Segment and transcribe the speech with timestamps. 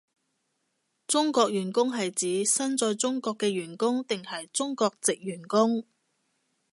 [1.05, 5.83] 中國員工係指身在中國嘅員工定係中國藉員工？